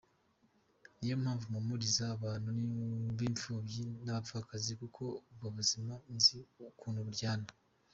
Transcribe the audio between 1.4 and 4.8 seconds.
mpumuriza abantu b’imfubyi n’abapfakazi